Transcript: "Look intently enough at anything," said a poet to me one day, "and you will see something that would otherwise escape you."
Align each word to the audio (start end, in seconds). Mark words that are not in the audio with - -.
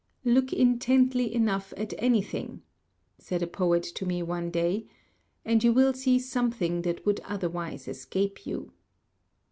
"Look 0.25 0.51
intently 0.51 1.31
enough 1.31 1.75
at 1.77 1.93
anything," 1.99 2.63
said 3.19 3.43
a 3.43 3.45
poet 3.45 3.83
to 3.83 4.03
me 4.03 4.23
one 4.23 4.49
day, 4.49 4.87
"and 5.45 5.63
you 5.63 5.71
will 5.71 5.93
see 5.93 6.17
something 6.17 6.81
that 6.81 7.05
would 7.05 7.19
otherwise 7.19 7.87
escape 7.87 8.47
you." 8.47 8.71